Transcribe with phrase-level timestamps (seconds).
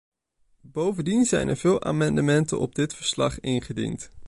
[0.67, 4.11] Bovendien zijn er veel amendementen op dit verslag ingediend.